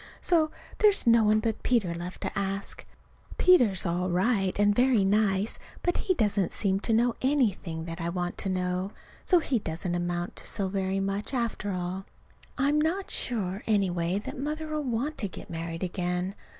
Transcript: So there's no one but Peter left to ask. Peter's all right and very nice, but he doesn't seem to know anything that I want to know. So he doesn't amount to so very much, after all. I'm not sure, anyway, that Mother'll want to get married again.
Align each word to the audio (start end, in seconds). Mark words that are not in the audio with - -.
So 0.19 0.49
there's 0.79 1.05
no 1.05 1.25
one 1.25 1.41
but 1.41 1.61
Peter 1.61 1.93
left 1.93 2.21
to 2.21 2.35
ask. 2.35 2.87
Peter's 3.37 3.85
all 3.85 4.09
right 4.09 4.57
and 4.57 4.73
very 4.73 5.05
nice, 5.05 5.59
but 5.83 5.95
he 5.97 6.15
doesn't 6.15 6.53
seem 6.53 6.79
to 6.79 6.91
know 6.91 7.15
anything 7.21 7.85
that 7.85 8.01
I 8.01 8.09
want 8.09 8.35
to 8.39 8.49
know. 8.49 8.93
So 9.25 9.37
he 9.37 9.59
doesn't 9.59 9.93
amount 9.93 10.37
to 10.37 10.47
so 10.47 10.69
very 10.69 10.99
much, 10.99 11.35
after 11.35 11.69
all. 11.69 12.07
I'm 12.57 12.81
not 12.81 13.11
sure, 13.11 13.61
anyway, 13.67 14.17
that 14.17 14.39
Mother'll 14.39 14.81
want 14.81 15.19
to 15.19 15.27
get 15.27 15.51
married 15.51 15.83
again. 15.83 16.33